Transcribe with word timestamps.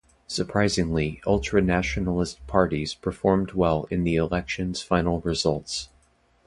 Surprisingly, 0.25 1.21
ultra-nationalist 1.27 2.39
parties 2.47 2.95
performed 2.95 3.51
well 3.51 3.87
in 3.91 4.03
the 4.03 4.15
election's 4.15 4.81
final 4.81 5.19
results. 5.21 5.89